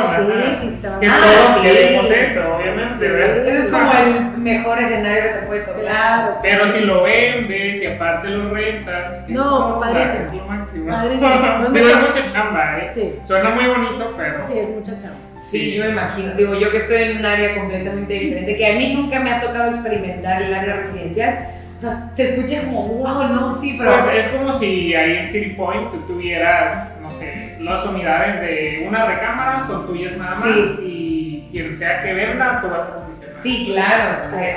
[0.61, 1.07] Sí, sí, va Que.
[1.07, 1.61] Ah, todos sí.
[1.61, 3.11] queremos eso, obviamente, Sí.
[3.11, 3.47] ¿verdad?
[3.47, 5.81] Ese es como el mejor escenario que te puede tocar.
[5.81, 6.37] Claro.
[6.41, 10.25] Pero si lo vendes y aparte lo rentas, ¿qué No, padrísimo.
[10.27, 10.89] Es lo máximo.
[10.89, 11.29] Padrísimo.
[11.69, 11.89] Digo, mira.
[11.89, 12.89] es mucha chamba, ¿eh?
[12.93, 14.47] Sí, Suena muy bonito, pero.
[14.47, 15.17] sí, es mucha chamba.
[15.37, 16.33] Sí, yo me imagino.
[16.33, 19.39] Digo, yo que estoy en un área completamente diferente, que a mí nunca me ha
[19.39, 21.47] tocado experimentar el área residencial.
[21.75, 23.91] O sea, se escucha como, wow, no, sí, pero.
[23.91, 28.85] Pues es como si ahí en City Point tú tuvieras, no sé, las unidades de
[28.87, 30.41] una recámara son tuyas nada más.
[30.41, 30.75] Sí.
[30.81, 33.35] Y quien sea que venda, tú vas a comisionar.
[33.41, 34.11] Sí, claro.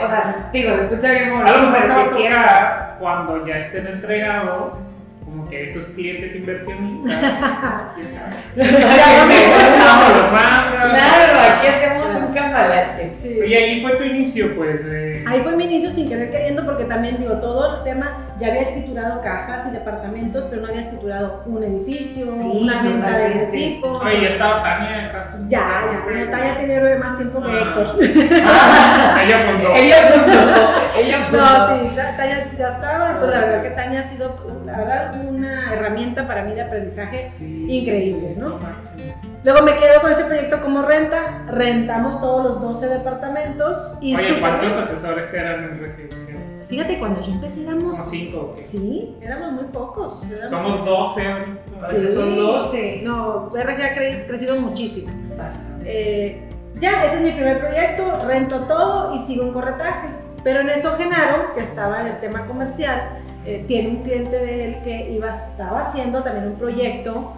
[0.05, 2.39] O sea, digo, se escucha bien bonito, pero te sí va es a cierto.
[2.39, 4.95] tocar cuando ya estén entregados,
[5.31, 7.15] como que esos clientes inversionistas,
[7.95, 8.33] quién sabe.
[9.79, 10.89] Vamos, los mangas.
[10.91, 13.13] Claro, aquí hacemos un cambalache.
[13.17, 13.41] Sí.
[13.47, 15.25] Y ahí fue tu inicio, pues, de...
[15.27, 18.63] Ahí fue mi inicio sin querer queriendo porque también digo, todo el tema, ya había
[18.63, 23.47] escriturado casas y departamentos, pero no había escriturado un edificio, Sí, una venta de ese
[23.47, 23.93] tipo.
[23.93, 25.41] Oye, ya estaba Tania en Castro.
[25.49, 27.59] Ya, ya, no, Tania tiene más tiempo que Ah.
[27.61, 27.97] Héctor.
[28.01, 29.73] Ella fundó.
[29.77, 30.78] Ella fundó.
[31.07, 31.43] Ella fundó.
[31.43, 34.35] No, sí, Ta- Tania ya estaba, pues la verdad que Tania ha sido,
[34.67, 38.59] la verdad, una herramienta para mí de aprendizaje Sí, increíble, ¿no?
[38.83, 39.13] sí.
[39.45, 44.41] Luego me quedo con ese proyecto como renta, rentamos todos los 12 departamentos y Oye,
[44.41, 46.39] ¿cuántos asesores eran en residencial?
[46.69, 48.55] Fíjate, cuando yo empecé éramos, Como cinco.
[48.59, 50.23] sí, éramos muy pocos.
[50.31, 51.87] éramos- Somos 12 ahorita.
[51.87, 53.01] Ahorita son 12.
[53.05, 55.11] No, BRG ha cre- crecido muchísimo.
[55.39, 55.85] Bastante.
[55.87, 60.09] Eh, ya, ese es mi primer proyecto, rento todo y sigo en corretaje.
[60.45, 64.65] Pero en eso Genaro, que estaba en el tema comercial, eh, tiene un cliente de
[64.65, 67.33] él que iba, estaba haciendo también un proyecto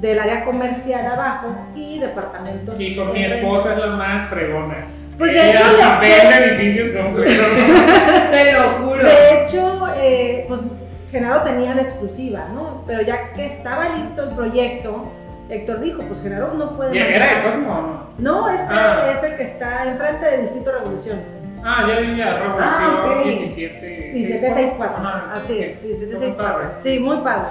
[0.00, 2.80] del área comercial abajo y departamentos.
[2.80, 4.84] Y con mi esposa es la más fregona.
[5.18, 5.62] Pues, de hecho,
[6.00, 6.90] vende edificios.
[8.30, 9.04] Te lo juro.
[9.04, 10.62] De hecho, eh, pues
[11.10, 12.82] Genaro tenía la exclusiva, ¿no?
[12.86, 15.12] Pero ya que estaba listo el proyecto,
[15.48, 16.96] Héctor dijo, pues Genaro no puede...
[16.96, 18.04] ¿Y ¿Era de mandar- Cosmo o no?
[18.18, 19.12] No, este Ah.
[19.16, 21.20] es el que está enfrente del Distrito Revolución.
[21.66, 23.24] Ah, ya vi ya, Revolución Ah, ok.
[23.24, 24.10] 17.
[24.12, 24.96] 1764.
[24.98, 25.60] Ajá, Así ok.
[25.60, 26.60] es, Muy 1764.
[26.60, 26.68] padre.
[26.82, 27.48] Sí, muy padre.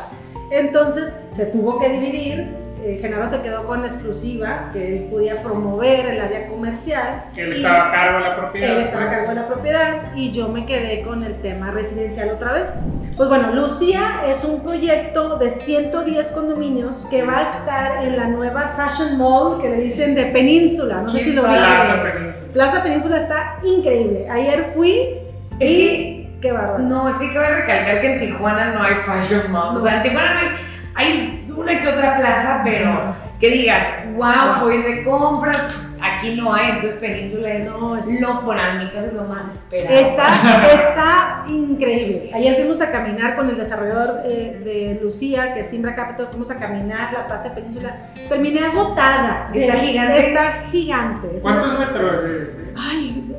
[0.51, 2.62] Entonces se tuvo que dividir.
[2.85, 7.25] Eh, Genaro se quedó con la exclusiva, que él podía promover el área comercial.
[7.33, 8.69] Que él y estaba a cargo de la propiedad.
[8.71, 9.17] Él estaba a pues.
[9.17, 12.83] cargo de la propiedad y yo me quedé con el tema residencial otra vez.
[13.15, 18.25] Pues bueno, Lucía es un proyecto de 110 condominios que va a estar en la
[18.27, 21.01] nueva Fashion Mall que le dicen de Península.
[21.01, 21.63] No sé si lo vieron.
[21.65, 22.53] Plaza Península.
[22.53, 24.27] Plaza Península está increíble.
[24.29, 25.19] Ayer fui
[25.59, 26.79] y que- qué bárbaro.
[26.79, 29.77] No, es que cabe recalcar que en Tijuana no hay fashion malls.
[29.77, 30.47] O sea, en Tijuana no hay,
[30.95, 35.79] hay una que otra plaza, pero que digas, wow, puedo ir de compras.
[36.05, 39.23] Aquí no hay, entonces Península es, No, es- lo, bueno, en mi caso es lo
[39.23, 39.95] más esperado.
[39.97, 42.29] Está, está increíble.
[42.33, 46.51] Ayer fuimos a caminar con el desarrollador eh, de Lucía, que es Simbra Capital, fuimos
[46.51, 47.95] a caminar la Plaza Península.
[48.27, 49.49] Terminé agotada.
[49.53, 50.27] ¿Está Eh, gigante?
[50.27, 51.27] Está gigante.
[51.41, 52.73] ¿Cuántos metros es ese?
[52.77, 53.33] Ay,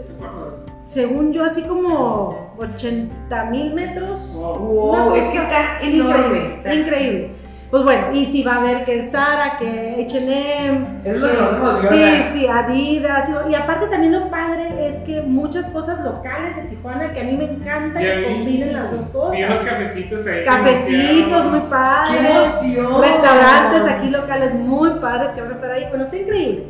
[0.86, 4.34] según yo, así como 80 mil metros.
[4.36, 4.58] Wow.
[4.58, 6.16] Wow, es que está enorme.
[6.18, 7.30] Increíble, Está, increíble.
[7.74, 11.88] Pues bueno, y si va a ver que Sara, que H&M, Es lo que.
[11.88, 13.28] Sí, sí, Adidas.
[13.50, 17.32] Y aparte también lo padre es que muchas cosas locales de Tijuana que a mí
[17.32, 18.24] me encanta que vi.
[18.26, 19.40] combinen las dos cosas.
[19.44, 20.44] Unos cafecitos ahí.
[20.44, 22.62] Cafecitos muy ¡Qué padres.
[22.62, 23.02] emoción!
[23.02, 25.86] Restaurantes aquí locales muy padres que van a estar ahí.
[25.88, 26.66] Bueno, está increíble.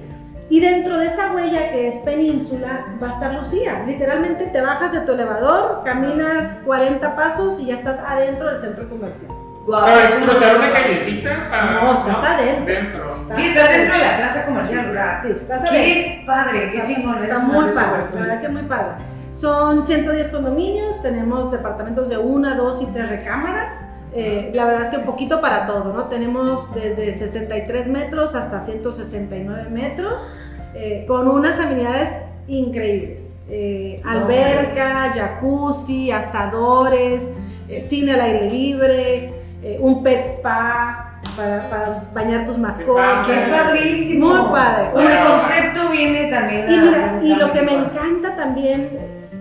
[0.48, 3.84] Y dentro de esa huella que es península va a estar Lucía.
[3.86, 8.88] Literalmente te bajas de tu elevador, caminas 40 pasos y ya estás adentro del centro
[8.88, 9.30] comercial.
[9.66, 11.42] Wow, Pero es cruzar una callecita.
[11.48, 12.74] para- No, estás adentro.
[12.74, 13.14] Dentro.
[13.31, 15.22] Sí, estás dentro de la plaza comercial, o sea.
[15.22, 15.72] Sí, estás adentro.
[15.72, 17.24] Qué padre, qué chingón.
[17.24, 18.92] Está me muy padre, la verdad que muy padre.
[19.33, 23.72] Son 110 condominios, tenemos departamentos de una, dos y tres recámaras.
[24.12, 26.05] Eh, la verdad que un poquito para todo, ¿no?
[26.05, 30.37] Tenemos desde 63 metros hasta 169 metros,
[30.74, 32.11] eh, con unas amenidades
[32.46, 33.40] increíbles.
[33.48, 37.33] Eh, alberca, jacuzzi, asadores,
[37.68, 39.34] eh, cine al aire libre,
[39.64, 43.27] eh, un pet spa para, para bañar tus mascotas.
[43.27, 44.27] Qué padrísimo.
[44.29, 44.90] Muy padre.
[44.94, 48.37] O sea, el concepto viene también Y, a mira, un y lo que me encanta
[48.37, 48.90] también,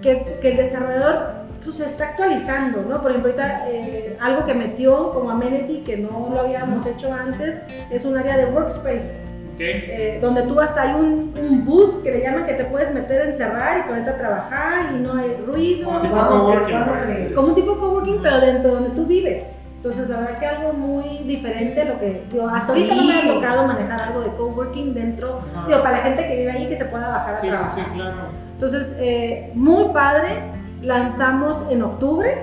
[0.01, 3.01] que, que el desarrollador pues, se está actualizando, ¿no?
[3.01, 7.61] Por ejemplo, ahorita eh, algo que metió como amenity que no lo habíamos hecho antes
[7.91, 9.59] es un área de workspace, Ok.
[9.61, 13.21] eh, donde tú hasta hay un, un booth que le llaman que te puedes meter,
[13.27, 17.33] encerrar y ponerte a trabajar y no hay ruido, Como tipo Wow, coworking.
[17.35, 19.59] como un tipo coworking, pero dentro de donde tú vives.
[19.83, 23.29] Entonces, la verdad que algo muy diferente lo que yo hasta ahorita no me Sí.
[23.29, 25.67] ha tocado manejar algo de coworking dentro, Ajá.
[25.67, 27.75] digo, para la gente que vive ahí que se pueda bajar a Sí, sí, trabajar.
[27.75, 28.15] sí, claro.
[28.53, 30.29] Entonces, eh, muy padre.
[30.81, 32.33] Lanzamos en octubre.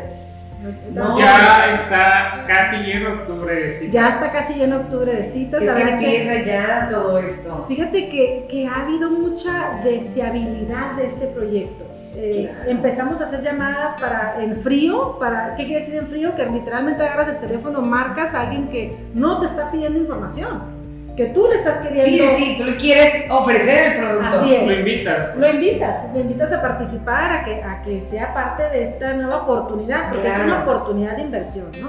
[0.93, 1.19] No.
[1.19, 3.93] Ya está casi lleno octubre de citas.
[3.95, 5.63] Ya está casi lleno octubre de citas.
[5.63, 7.65] Es la que que- empieza ya todo esto.
[7.69, 11.85] fíjate que, que ha habido mucha deseabilidad de este proyecto.
[12.15, 12.71] Eh, Claro.
[12.71, 15.19] Empezamos a hacer llamadas para en frío.
[15.19, 16.35] Para, ¿Qué quiere decir en frío?
[16.35, 20.81] Que literalmente agarras el teléfono, marcas a alguien que no te está pidiendo información.
[21.17, 22.35] que tú le estás queriendo.
[22.35, 24.27] Sí, sí, tú le quieres ofrecer el producto.
[24.39, 24.67] Así es.
[24.67, 25.37] Lo invitas.
[25.37, 29.43] Lo invitas, lo invitas a participar, a que, a que sea parte de esta nueva
[29.43, 30.51] oportunidad, porque es Claro.
[30.53, 31.89] una oportunidad de inversión, ¿no?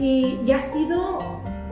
[0.00, 1.18] Y, y ha sido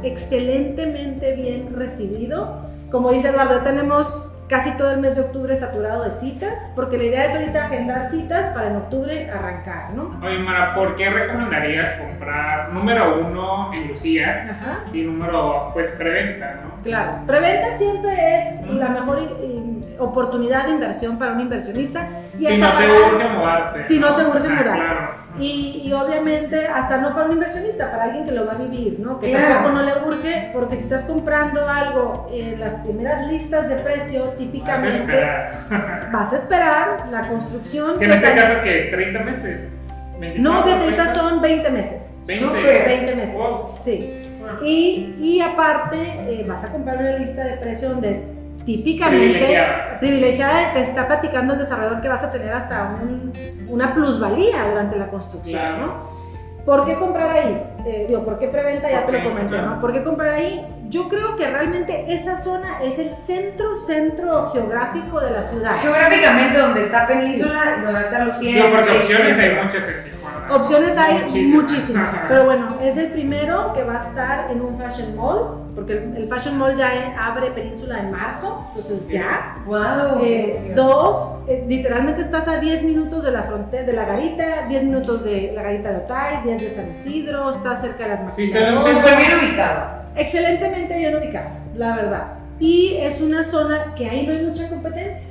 [0.05, 2.67] excelentemente bien recibido.
[2.91, 7.05] Como dice Eduardo, tenemos casi todo el mes de octubre saturado de citas, porque la
[7.05, 10.21] idea es ahorita agendar citas para en octubre arrancar, ¿no?
[10.23, 14.81] Oye, Mara, ¿por qué recomendarías comprar número uno en Lucía Ajá.
[14.93, 16.83] y número dos, pues preventa, ¿no?
[16.83, 18.11] Claro, preventa siempre
[18.41, 22.07] es la mejor eh, oportunidad de inversión para un inversionista.
[22.39, 23.85] Y Si no te para- urge mudarte.
[23.85, 24.75] Si no te urge Ah, mudar.
[24.77, 25.22] Claro.
[25.39, 29.01] Y, y obviamente hasta no para un inversionista, para alguien que lo va a vivir,
[29.01, 29.19] ¿no?
[29.19, 29.55] Que Claro.
[29.55, 34.25] tampoco no le urge, porque si estás comprando algo en las primeras listas de precio,
[34.27, 35.53] Vas a típicamente esperar.
[36.13, 37.99] vas a esperar la construcción.
[37.99, 38.93] Que en ese tal- caso, que es?
[38.93, 39.61] ¿30 meses?
[40.39, 41.15] No, 24, fíjate, ahorita 30?
[41.15, 42.15] son 20 meses.
[42.27, 42.45] 20.
[42.45, 42.85] Súper.
[42.87, 43.35] 20 meses.
[43.35, 43.75] Wow.
[43.81, 44.19] Sí.
[44.65, 45.97] Y, y aparte,
[46.29, 48.23] eh, vas a comprar una lista de precio donde
[48.65, 49.99] típicamente Privilegiada.
[50.01, 53.33] privilegiada te está platicando el desarrollador que vas a tener hasta un-
[53.69, 55.87] una plusvalía durante la construcción, Claro.
[55.87, 56.13] ¿no?
[56.65, 57.61] ¿Por qué comprar ahí?
[57.85, 58.89] Eh, digo, ¿por qué preventa?
[58.89, 59.71] Ya te lo comenté, claro.
[59.71, 59.81] ¿no?
[59.81, 60.65] ¿Por qué comprar ahí?
[60.91, 65.77] Yo creo que realmente esa zona es el centro, centro geográfico de la ciudad.
[65.81, 68.55] Geográficamente, donde está Península y donde está Lucía.
[68.55, 70.22] Digo, es porque opciones hay muchas en.
[70.51, 71.63] Opciones hay Muchísimas.
[71.63, 75.93] muchísimas, pero bueno, es el primero que va a estar en un fashion mall, porque
[75.95, 79.57] el, fashion mall ya abre Península en marzo, entonces ya.
[79.67, 80.23] Wow.
[80.23, 84.85] Eh, dos, eh, literalmente estás a 10 minutos de la frontera, de la garita, 10
[84.85, 88.45] minutos de la garita de Otay, 10 de San Isidro, estás cerca de las Sí,
[88.45, 89.13] está en un maquiladoras.
[89.13, 90.03] Súper bien ubicado.
[90.17, 92.27] Excelentemente bien ubicado, la verdad.
[92.61, 95.31] Y es una zona que ahí no hay mucha competencia.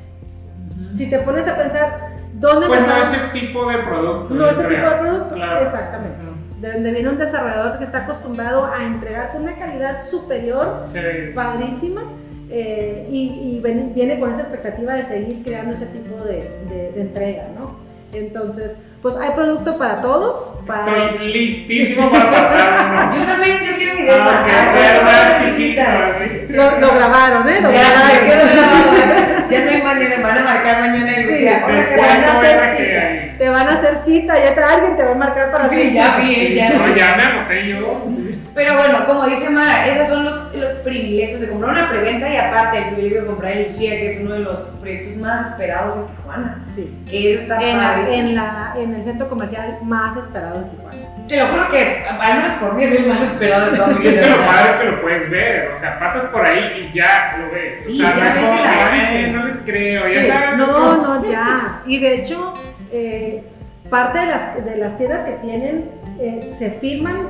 [0.95, 2.10] Si te pones a pensar,
[2.41, 4.33] ¿dónde Pues no ese tipo de producto.
[4.33, 5.61] No ese tipo de producto, Claro.
[5.61, 6.27] exactamente.
[6.59, 10.99] De donde viene un desarrollador que está acostumbrado a entregarte una calidad superior, Sí.
[11.33, 12.03] padrísima,
[12.49, 16.91] eh, y, y ven- viene con esa expectativa de seguir creando ese tipo de, de-
[16.93, 17.79] de entrega, ¿no?
[18.13, 20.59] Entonces, pues hay producto para todos.
[20.67, 21.05] Para...
[21.11, 22.25] Estoy listísimo para
[23.11, 23.17] uno.
[23.17, 25.85] Yo también, yo quiero mi acá, sea ¿cuánto más se necesita?
[25.85, 26.19] chiquito.
[26.19, 26.53] ¿viste?
[26.53, 27.61] Lo, lo grabaron, ¿eh?
[27.61, 29.20] Lo Ya, ya grabaron.
[29.51, 31.63] Ya no hay manera, me van a marcar mañana y Sí, Lucía.
[31.65, 33.37] Hola, te van a hacer cita.
[33.37, 35.93] Te van a hacer cita, ya te, alguien te va a marcar para Sí, hacer
[35.93, 36.17] ya cita.
[36.19, 36.99] vi, Sí, ya no, vi.
[36.99, 38.05] ya me anoté yo.
[38.53, 42.35] Pero bueno, como dice Mara, esos son los, los privilegios de comprar una preventa y
[42.35, 45.95] aparte el privilegio de comprar en Lucía, que es uno de los proyectos más esperados
[45.95, 46.65] en Tijuana.
[46.69, 47.03] Sí.
[47.09, 50.97] Que eso está En, la- en, la, en el centro comercial más esperado de Tijuana.
[51.27, 54.05] Te lo juro que, al menos por mí, es el más esperado de toda mi
[54.05, 54.23] Y es vida.
[54.23, 57.37] que lo padre es que lo puedes ver, o sea, pasas por ahí y ya
[57.39, 57.85] lo ves.
[57.85, 59.23] Sí, O sea, ya ves como el avance.
[59.23, 60.57] "Eh, no les creo, ya Sí, sabes.
[60.57, 61.81] no, no, ya.
[61.85, 62.53] Y de hecho,
[62.91, 63.43] eh,
[63.89, 67.27] parte de las, de las tiendas que tienen eh, se firman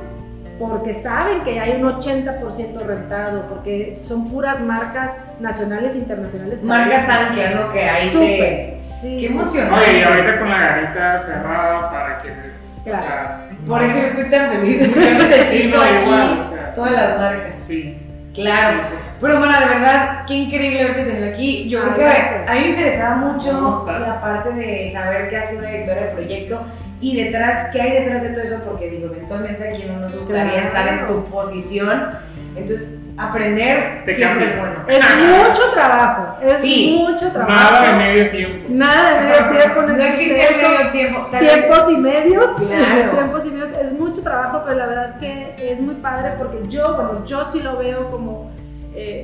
[0.58, 6.62] porque saben que hay un 80% rentado, porque son puras marcas nacionales e internacionales.
[6.62, 7.72] Marcas ancla, ¿no?
[7.72, 8.10] Que te...
[8.10, 8.82] Súper.
[9.00, 9.74] Sí, Qué emocionante.
[9.80, 12.52] Oye, y ahorita con la garita cerrada para quienes.
[12.84, 13.00] Claro.
[13.02, 16.38] O sea, Por eso yo estoy tan feliz, porque yo necesito Sí, no, aquí igual,
[16.40, 16.74] o sea.
[16.74, 17.56] todas las marcas.
[17.56, 17.98] Sí.
[18.34, 18.80] Claro.
[19.20, 21.68] Pero bueno, de verdad, qué increíble haberte tenido aquí.
[21.68, 25.36] Yo Ah, creo que a mí me interesaba ¿Cómo mucho la parte de saber qué
[25.36, 26.62] hace una directora de proyecto
[27.00, 30.16] y detrás, qué hay detrás de todo eso, porque digo, eventualmente a quien no nos
[30.16, 30.66] gustaría Claro.
[30.66, 32.18] estar en tu posición.
[32.54, 34.74] Entonces, aprender Te siempre cambia.
[34.86, 35.08] es bueno.
[35.08, 36.98] Es mucho trabajo, es Sí.
[37.06, 37.52] mucho trabajo.
[37.52, 38.66] Nada de medio tiempo.
[38.70, 39.82] Nada de medio tiempo.
[39.82, 41.26] No existe el medio tiempo.
[41.38, 43.10] Tiempos y medios, Claro.
[43.12, 46.94] tiempos y medios, es mucho trabajo, pero la verdad que es muy padre porque yo,
[46.94, 48.50] bueno, yo sí lo veo como,
[48.94, 49.22] eh,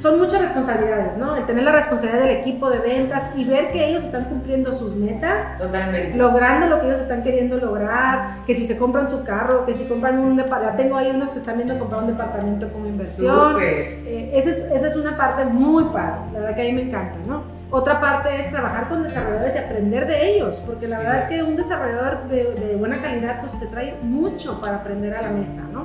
[0.00, 1.36] son muchas responsabilidades, ¿no?
[1.36, 4.94] El tener la responsabilidad del equipo de ventas y ver que ellos están cumpliendo sus
[4.96, 6.16] metas, Totalmente.
[6.16, 9.84] logrando lo que ellos están queriendo lograr, que si se compran su carro, que si
[9.84, 14.30] compran un departamento, tengo ahí unos que están viendo comprar un departamento como inversión, eh,
[14.34, 17.16] esa, es, esa es una parte muy padre, la verdad que a mí me encanta,
[17.26, 17.42] ¿no?
[17.72, 21.04] Otra parte es trabajar con desarrolladores y aprender de ellos, porque la Sí.
[21.04, 25.22] verdad que un desarrollador de, de buena calidad pues te trae mucho para aprender a
[25.22, 25.84] la mesa, ¿no?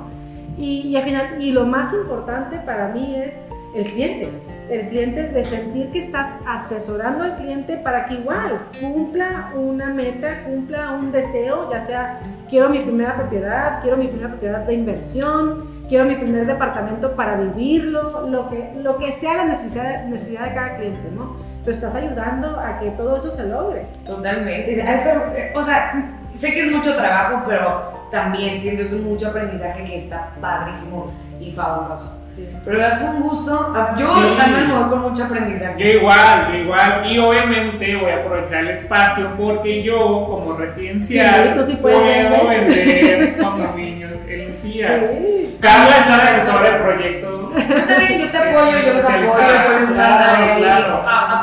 [0.58, 3.38] Y, al final, y lo más importante para mí es
[3.74, 4.30] el cliente,
[4.70, 10.44] el cliente de sentir que estás asesorando al cliente para que igual cumpla una meta,
[10.44, 15.84] cumpla un deseo, ya sea quiero mi primera propiedad, quiero mi primera propiedad de inversión,
[15.88, 20.54] quiero mi primer departamento para vivirlo, lo que, lo que sea la necesidad, necesidad de
[20.54, 21.36] cada cliente, ¿no?
[21.60, 23.86] Pero estás ayudando a que todo eso se logre.
[24.04, 24.80] Totalmente.
[24.80, 27.82] Este- o sea, sé que es mucho trabajo, pero
[28.16, 32.22] también siento que es mucho aprendizaje que está padrísimo y fabuloso.
[32.30, 32.48] Sí.
[32.64, 33.72] Pero verdad fue un gusto.
[33.74, 34.34] Ah, Yo Sí.
[34.38, 35.74] también me voy con mucho aprendizaje.
[35.78, 37.02] Yo igual, yo igual.
[37.10, 39.96] Y obviamente voy a aprovechar el espacio porque yo,
[40.28, 42.46] como residencial, Sí, tú puedo vender.
[42.68, 44.88] vender condominios en CIA.
[45.00, 45.56] Sí.
[45.60, 47.52] Carla es la asesora del proyecto.
[47.56, 51.04] Está bien, yo te apoyo, yo los apoyo, yo les Claro, mandaré ahí claro.
[51.08, 51.42] a,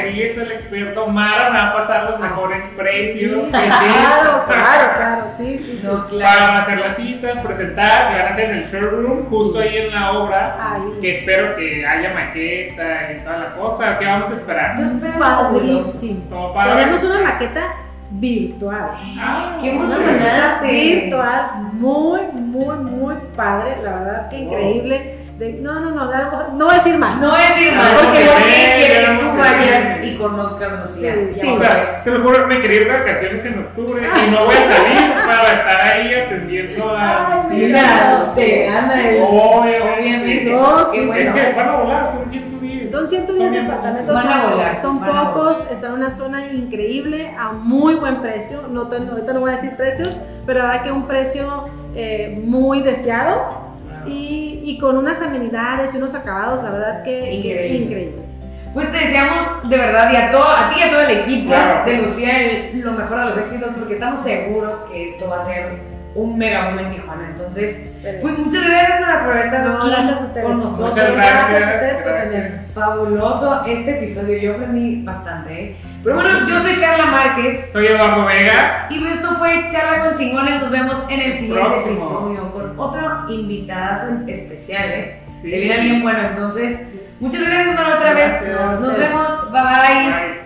[0.00, 3.44] Aquí es el experto Mara, me va a pasar los mejores precios.
[3.44, 5.79] que Claro, claro, claro, sí, sí.
[5.82, 6.40] No, claro.
[6.46, 9.76] Van a hacer las citas, presentar, que van a hacer en el showroom, justo ahí
[9.78, 10.56] en la obra.
[10.60, 10.98] Ahí.
[11.00, 13.98] Que espero que haya maqueta y toda la cosa.
[13.98, 14.76] ¿Qué vamos a esperar?
[14.78, 15.92] Yo espero fabuloso.
[16.00, 16.54] Padrísimo.
[16.76, 17.74] Tenemos una maqueta
[18.12, 18.90] virtual.
[19.18, 20.66] Ah, ¡Qué emocionante!
[20.70, 23.76] Virtual, muy, muy, muy padre.
[23.82, 24.44] La verdad que Wow.
[24.46, 25.19] increíble.
[25.40, 26.04] De- no, no, no,
[26.52, 27.16] no voy a decir más.
[27.18, 30.80] No voy a decir más, porque lo que quiere que vamos tú vayas y conozcas
[30.80, 31.14] Lucía.
[31.14, 31.48] Sí, sí.
[31.48, 34.54] O sea, te lo juro, me quería ir de vacaciones en octubre y no voy
[34.54, 37.40] a salir para estar ahí atendiendo a Ay.
[37.52, 39.22] Mira, te gana el.
[39.22, 40.52] Obviamente.
[40.52, 41.22] No, Qué sí, bueno.
[41.22, 42.92] Es que van a volar, son 110.
[42.92, 46.10] Son 110 bien departamentos, Van a son, volar, son van a pocos, están en una
[46.10, 48.68] zona increíble, a muy buen precio.
[48.68, 52.82] No, ahorita no voy a decir precios, pero la verdad que un precio eh, muy
[52.82, 53.69] deseado.
[54.06, 57.80] Y, y con unas amenidades y unos acabados, la verdad que que Increíbles.
[57.82, 58.36] increíbles.
[58.72, 61.48] Pues te deseamos de verdad y a, todo, a ti y a todo el equipo
[61.48, 61.84] Claro.
[61.90, 65.44] de Lucía el- lo mejor de los éxitos porque estamos seguros que esto va a
[65.44, 67.28] ser un mega boom en Tijuana.
[67.30, 67.86] Entonces,
[68.20, 70.46] pues muchas gracias Mara, por estar No, aquí gracias a ustedes.
[70.46, 70.90] con nosotros.
[70.90, 71.62] Muchas gracias.
[71.62, 72.30] a ustedes por gracias.
[72.30, 72.60] tenerme.
[72.72, 75.52] Fabuloso este episodio, yo aprendí bastante.
[75.64, 75.76] ¿eh?
[76.04, 78.86] Pero bueno, yo soy Carla Márquez Soy Eduardo Vega.
[78.90, 80.60] y esto fue Charla con Chingones.
[80.60, 81.90] Nos vemos en el siguiente Próximo.
[81.90, 84.90] episodio con otro invitado especial.
[84.90, 85.22] ¿eh?
[85.30, 85.50] Sí.
[85.50, 86.80] Se viene alguien bueno, entonces
[87.20, 88.42] muchas gracias Mara otra vez.
[88.80, 90.10] Nos vemos, bye bye.
[90.10, 90.39] Bye.